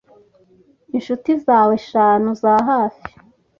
[0.97, 3.09] inshuti zawe eshanu za hafi